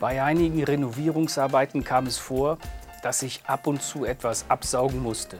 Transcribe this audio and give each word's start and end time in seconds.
Bei 0.00 0.22
einigen 0.22 0.62
Renovierungsarbeiten 0.64 1.84
kam 1.84 2.06
es 2.06 2.18
vor, 2.18 2.58
dass 3.02 3.22
ich 3.22 3.42
ab 3.46 3.66
und 3.66 3.82
zu 3.82 4.04
etwas 4.04 4.46
absaugen 4.48 5.02
musste. 5.02 5.38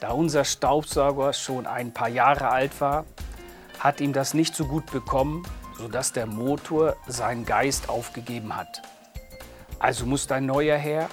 Da 0.00 0.10
unser 0.12 0.44
Staubsauger 0.44 1.32
schon 1.32 1.66
ein 1.66 1.92
paar 1.92 2.08
Jahre 2.08 2.48
alt 2.48 2.80
war, 2.80 3.04
hat 3.78 4.00
ihm 4.00 4.12
das 4.12 4.34
nicht 4.34 4.54
so 4.54 4.64
gut 4.66 4.90
bekommen, 4.90 5.44
sodass 5.78 6.12
der 6.12 6.26
Motor 6.26 6.96
seinen 7.06 7.44
Geist 7.44 7.88
aufgegeben 7.88 8.56
hat. 8.56 8.82
Also 9.78 10.04
musste 10.04 10.34
ein 10.34 10.46
neuer 10.46 10.76
her 10.76 11.08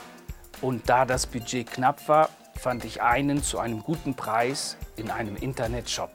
und 0.61 0.89
da 0.89 1.05
das 1.05 1.27
Budget 1.27 1.69
knapp 1.69 2.07
war, 2.07 2.29
fand 2.55 2.85
ich 2.85 3.01
einen 3.01 3.43
zu 3.43 3.59
einem 3.59 3.83
guten 3.83 4.15
Preis 4.15 4.77
in 4.95 5.11
einem 5.11 5.35
Internetshop. 5.35 6.11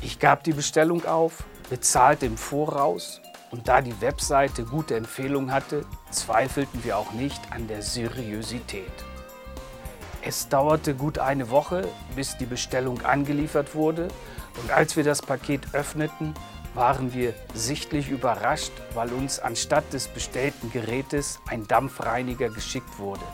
Ich 0.00 0.18
gab 0.18 0.44
die 0.44 0.52
Bestellung 0.52 1.04
auf, 1.04 1.44
bezahlte 1.68 2.26
im 2.26 2.36
Voraus 2.36 3.20
und 3.52 3.68
da 3.68 3.80
die 3.80 4.00
Webseite 4.00 4.64
gute 4.64 4.96
Empfehlungen 4.96 5.52
hatte, 5.52 5.84
zweifelten 6.10 6.82
wir 6.82 6.98
auch 6.98 7.12
nicht 7.12 7.40
an 7.52 7.68
der 7.68 7.82
Seriosität. 7.82 8.92
Es 10.22 10.48
dauerte 10.48 10.94
gut 10.94 11.18
eine 11.18 11.50
Woche, 11.50 11.86
bis 12.16 12.36
die 12.36 12.46
Bestellung 12.46 13.04
angeliefert 13.04 13.74
wurde 13.74 14.08
und 14.60 14.70
als 14.70 14.96
wir 14.96 15.04
das 15.04 15.22
Paket 15.22 15.74
öffneten, 15.74 16.34
waren 16.74 17.12
wir 17.12 17.34
sichtlich 17.52 18.08
überrascht, 18.08 18.72
weil 18.94 19.12
uns 19.12 19.38
anstatt 19.38 19.92
des 19.92 20.08
bestellten 20.08 20.72
Gerätes 20.72 21.38
ein 21.46 21.68
Dampfreiniger 21.68 22.48
geschickt 22.48 22.98
wurde. 22.98 23.24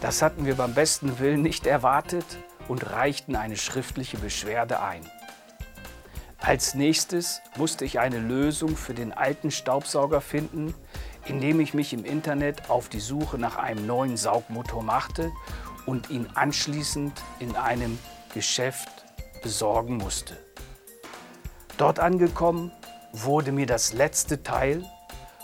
Das 0.00 0.22
hatten 0.22 0.46
wir 0.46 0.54
beim 0.54 0.74
besten 0.74 1.18
Willen 1.18 1.42
nicht 1.42 1.66
erwartet 1.66 2.24
und 2.68 2.88
reichten 2.92 3.34
eine 3.34 3.56
schriftliche 3.56 4.18
Beschwerde 4.18 4.80
ein. 4.80 5.04
Als 6.40 6.74
nächstes 6.74 7.42
musste 7.56 7.84
ich 7.84 7.98
eine 7.98 8.18
Lösung 8.18 8.76
für 8.76 8.94
den 8.94 9.12
alten 9.12 9.50
Staubsauger 9.50 10.20
finden, 10.20 10.72
indem 11.26 11.60
ich 11.60 11.74
mich 11.74 11.92
im 11.92 12.04
Internet 12.04 12.70
auf 12.70 12.88
die 12.88 13.00
Suche 13.00 13.38
nach 13.38 13.56
einem 13.56 13.86
neuen 13.86 14.16
Saugmotor 14.16 14.82
machte 14.82 15.32
und 15.84 16.10
ihn 16.10 16.28
anschließend 16.34 17.12
in 17.40 17.56
einem 17.56 17.98
Geschäft 18.32 18.88
besorgen 19.42 19.96
musste. 19.96 20.36
Dort 21.76 21.98
angekommen 21.98 22.70
wurde 23.12 23.52
mir 23.52 23.66
das 23.66 23.92
letzte 23.92 24.42
Teil 24.42 24.84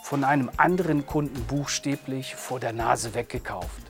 von 0.04 0.22
einem 0.22 0.50
anderen 0.56 1.06
Kunden 1.06 1.44
buchstäblich 1.44 2.36
vor 2.36 2.60
der 2.60 2.72
Nase 2.72 3.14
weggekauft. 3.14 3.82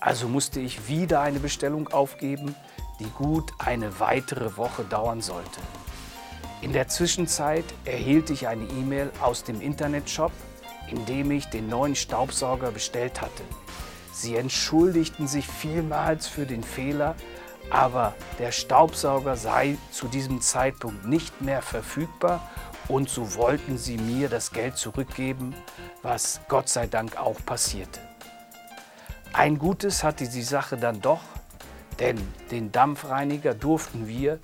Also 0.00 0.26
musste 0.26 0.60
ich 0.60 0.88
wieder 0.88 1.20
eine 1.20 1.38
Bestellung 1.38 1.88
aufgeben, 1.88 2.54
die 2.98 3.10
gut 3.10 3.52
eine 3.58 4.00
weitere 4.00 4.56
Woche 4.56 4.84
dauern 4.84 5.20
sollte. 5.20 5.60
In 6.62 6.74
der 6.74 6.88
Zwischenzeit 6.88 7.64
erhielt 7.86 8.28
ich 8.28 8.46
eine 8.46 8.64
E-Mail 8.64 9.10
aus 9.22 9.44
dem 9.44 9.62
Internetshop, 9.62 10.32
in 10.90 11.06
dem 11.06 11.30
ich 11.30 11.46
den 11.46 11.68
neuen 11.68 11.96
Staubsauger 11.96 12.70
bestellt 12.70 13.22
hatte. 13.22 13.42
Sie 14.12 14.36
entschuldigten 14.36 15.26
sich 15.26 15.46
vielmals 15.46 16.26
für 16.26 16.44
den 16.44 16.62
Fehler, 16.62 17.14
aber 17.70 18.14
der 18.38 18.52
Staubsauger 18.52 19.36
sei 19.36 19.78
zu 19.90 20.06
diesem 20.08 20.42
Zeitpunkt 20.42 21.06
nicht 21.06 21.40
mehr 21.40 21.62
verfügbar 21.62 22.46
und 22.88 23.08
so 23.08 23.36
wollten 23.36 23.78
sie 23.78 23.96
mir 23.96 24.28
das 24.28 24.50
Geld 24.50 24.76
zurückgeben, 24.76 25.54
was 26.02 26.40
Gott 26.48 26.68
sei 26.68 26.86
Dank 26.86 27.16
auch 27.16 27.38
passierte. 27.46 28.00
Ein 29.32 29.58
Gutes 29.58 30.04
hatte 30.04 30.28
die 30.28 30.42
Sache 30.42 30.76
dann 30.76 31.00
doch, 31.00 31.22
denn 32.00 32.18
den 32.50 32.70
Dampfreiniger 32.70 33.54
durften 33.54 34.08
wir, 34.08 34.38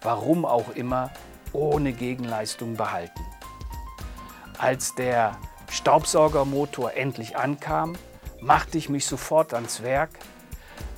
warum 0.00 0.44
auch 0.44 0.70
immer, 0.74 1.10
ohne 1.52 1.92
Gegenleistung 1.92 2.76
behalten. 2.76 3.24
Als 4.58 4.94
der 4.94 5.38
Staubsaugermotor 5.70 6.94
endlich 6.94 7.36
ankam, 7.36 7.96
machte 8.40 8.78
ich 8.78 8.88
mich 8.88 9.06
sofort 9.06 9.54
ans 9.54 9.82
Werk. 9.82 10.10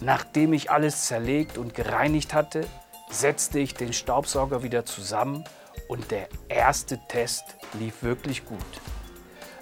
Nachdem 0.01 0.53
ich 0.53 0.71
alles 0.71 1.07
zerlegt 1.07 1.59
und 1.59 1.75
gereinigt 1.75 2.35
hatte, 2.35 2.67
setzte 3.11 3.59
ich 3.59 3.75
den 3.75 3.93
Staubsauger 3.93 4.63
wieder 4.63 4.85
zusammen 4.85 5.45
und 5.89 6.11
der 6.11 6.29
erste 6.49 6.99
Test 7.09 7.57
lief 7.75 8.03
wirklich 8.03 8.45
gut. 8.45 8.59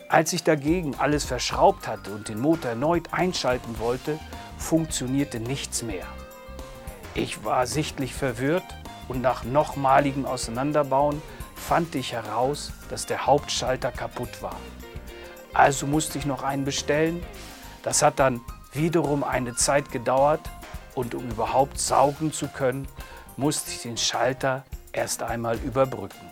Als 0.09 0.33
ich 0.33 0.45
dagegen 0.45 0.95
alles 0.99 1.25
verschraubt 1.25 1.89
hatte 1.89 2.13
und 2.13 2.29
den 2.29 2.41
Motor 2.41 2.71
erneut 2.71 3.13
einschalten 3.13 3.79
wollte, 3.79 4.19
funktionierte 4.59 5.41
nichts 5.41 5.83
mehr. 5.83 6.07
Ich 7.15 7.45
war 7.45 7.67
sichtlich 7.67 8.15
verwirrt 8.15 8.65
und 9.09 9.23
nach 9.23 9.45
nochmaligem 9.45 10.27
Auseinanderbauen 10.27 11.21
fand 11.55 11.95
ich 11.95 12.13
heraus, 12.13 12.73
dass 12.91 13.07
der 13.07 13.27
Hauptschalter 13.27 13.93
kaputt 13.93 14.43
war. 14.43 14.57
Also 15.55 15.87
musste 15.87 16.19
ich 16.19 16.27
noch 16.27 16.43
einen 16.43 16.65
bestellen. 16.65 17.23
Das 17.83 18.03
hat 18.03 18.19
dann 18.19 18.41
wiederum 18.73 19.23
eine 19.23 19.55
Zeit 19.55 19.91
gedauert 19.91 20.41
und 20.95 21.15
um 21.15 21.29
überhaupt 21.29 21.79
saugen 21.79 22.33
zu 22.33 22.49
können, 22.49 22.89
musste 23.37 23.71
ich 23.71 23.83
den 23.83 23.97
Schalter 23.97 24.65
erst 24.93 25.23
einmal 25.23 25.59
überbrücken. 25.59 26.31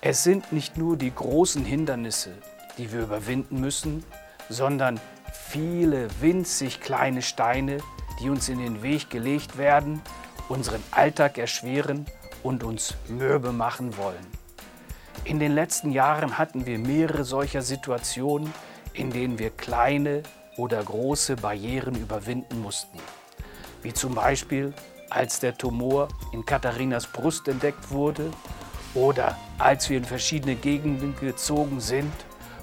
Es 0.00 0.24
sind 0.24 0.52
nicht 0.52 0.76
nur 0.76 0.96
die 0.96 1.14
großen 1.14 1.64
Hindernisse, 1.64 2.32
die 2.76 2.92
wir 2.92 3.02
überwinden 3.02 3.60
müssen, 3.60 4.04
sondern 4.48 5.00
viele 5.32 6.08
winzig 6.20 6.80
kleine 6.80 7.22
Steine, 7.22 7.78
die 8.20 8.28
uns 8.28 8.48
in 8.48 8.58
den 8.58 8.82
Weg 8.82 9.10
gelegt 9.10 9.58
werden, 9.58 10.02
unseren 10.52 10.82
Alltag 10.90 11.38
erschweren 11.38 12.04
und 12.42 12.62
uns 12.62 12.94
mürbe 13.08 13.52
machen 13.52 13.96
wollen. 13.96 14.26
In 15.24 15.38
den 15.38 15.52
letzten 15.52 15.92
Jahren 15.92 16.36
hatten 16.36 16.66
wir 16.66 16.78
mehrere 16.78 17.24
solcher 17.24 17.62
Situationen, 17.62 18.52
in 18.92 19.08
denen 19.08 19.38
wir 19.38 19.48
kleine 19.48 20.22
oder 20.58 20.82
große 20.82 21.36
Barrieren 21.36 21.94
überwinden 21.94 22.60
mussten. 22.60 22.98
Wie 23.80 23.94
zum 23.94 24.14
Beispiel, 24.14 24.74
als 25.08 25.40
der 25.40 25.56
Tumor 25.56 26.08
in 26.34 26.44
Katharinas 26.44 27.06
Brust 27.06 27.48
entdeckt 27.48 27.90
wurde 27.90 28.30
oder 28.92 29.38
als 29.56 29.88
wir 29.88 29.96
in 29.96 30.04
verschiedene 30.04 30.54
Gegenden 30.54 31.16
gezogen 31.16 31.80
sind 31.80 32.12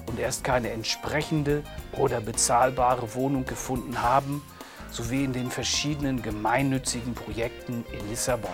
und 0.06 0.20
erst 0.20 0.44
keine 0.44 0.70
entsprechende 0.70 1.64
oder 1.98 2.20
bezahlbare 2.20 3.16
Wohnung 3.16 3.46
gefunden 3.46 4.00
haben, 4.00 4.42
sowie 4.90 5.24
in 5.24 5.32
den 5.32 5.50
verschiedenen 5.50 6.22
gemeinnützigen 6.22 7.14
Projekten 7.14 7.84
in 7.92 8.08
Lissabon. 8.08 8.50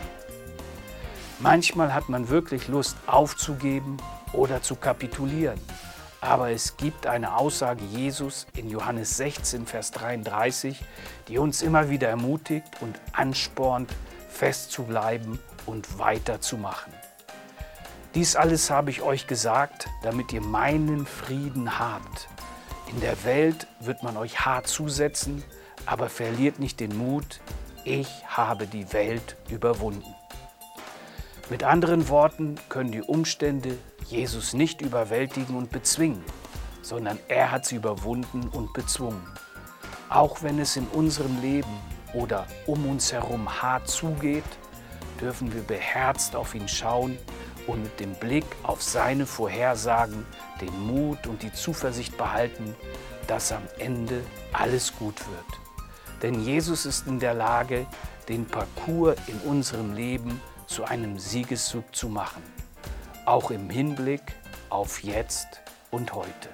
Manchmal 1.39 1.93
hat 1.93 2.09
man 2.09 2.29
wirklich 2.29 2.69
Lust 2.69 2.97
aufzugeben 3.07 3.99
oder 4.33 4.63
zu 4.63 4.77
kapitulieren. 4.77 5.61
Aber 6.21 6.51
es 6.51 6.77
gibt 6.77 7.07
eine 7.07 7.37
Aussage 7.37 7.85
Jesus 7.85 8.47
in 8.57 8.71
Johannes 8.71 9.17
16, 9.17 9.67
Vers 9.67 9.91
33, 9.93 10.83
die 11.29 11.39
uns 11.39 11.63
immer 11.63 11.91
wieder 11.91 12.09
ermutigt 12.09 12.69
und 12.81 12.99
anspornt, 13.13 13.93
festzubleiben 14.29 15.39
und 15.67 15.99
weiterzumachen. 15.99 16.93
Dies 18.15 18.35
alles 18.35 18.71
habe 18.71 18.91
ich 18.91 19.03
euch 19.03 19.27
gesagt, 19.27 19.89
damit 20.03 20.33
ihr 20.33 20.41
meinen 20.41 21.05
Frieden 21.05 21.79
habt. 21.79 22.29
In 22.89 23.01
der 23.01 23.25
Welt 23.25 23.67
wird 23.81 24.03
man 24.03 24.17
euch 24.17 24.41
hart 24.41 24.69
zusetzen, 24.69 25.45
aber 25.85 26.09
verliert 26.09 26.59
nicht 26.59 26.81
den 26.81 26.97
Mut, 26.97 27.41
ich 27.85 28.09
habe 28.27 28.67
die 28.67 28.93
Welt 28.93 29.37
überwunden. 29.49 30.15
Mit 31.51 31.63
anderen 31.63 32.09
Worten 32.09 32.57
können 32.69 32.91
die 32.91 33.03
Umstände 33.03 33.79
Jesus 34.09 34.53
nicht 34.53 34.81
überwältigen 34.81 35.57
und 35.57 35.71
bezwingen, 35.71 36.25
sondern 36.83 37.19
er 37.29 37.53
hat 37.53 37.67
sie 37.67 37.77
überwunden 37.77 38.49
und 38.49 38.73
bezwungen. 38.73 39.27
Auch 40.09 40.43
wenn 40.43 40.59
es 40.59 40.77
in 40.77 40.87
unserem 40.89 41.41
Leben 41.41 41.71
oder 42.15 42.47
um 42.67 42.87
uns 42.87 43.13
herum 43.13 43.63
hart 43.63 43.89
zugeht, 43.89 44.45
dürfen 45.21 45.53
wir 45.55 45.63
beherzt 45.63 46.35
auf 46.35 46.55
ihn 46.55 46.69
schauen 46.69 47.17
und 47.67 47.83
mit 47.83 48.01
dem 48.01 48.15
Blick 48.15 48.47
auf 48.63 48.83
seine 48.83 49.27
Vorhersagen 49.27 50.27
den 50.61 50.87
Mut 50.87 51.27
und 51.27 51.43
die 51.43 51.53
Zuversicht 51.53 52.17
behalten, 52.17 52.75
dass 53.27 53.53
am 53.53 53.63
Ende 53.79 54.23
alles 54.53 54.97
gut 54.97 55.21
wird. 55.29 55.66
Denn 56.23 56.41
Jesus 56.41 56.87
ist 56.87 57.07
in 57.07 57.21
der 57.21 57.35
Lage, 57.35 57.87
den 58.29 58.47
Parcours 58.47 59.17
in 59.27 59.39
unserem 59.41 59.95
Leben 59.95 60.41
zu 60.67 60.85
einem 60.85 61.19
Siegeszug 61.19 61.95
zu 61.95 62.09
machen, 62.09 62.43
auch 63.25 63.51
im 63.51 63.71
Hinblick 63.71 64.23
auf 64.69 65.03
jetzt 65.03 65.61
und 65.91 66.13
heute. 66.15 66.49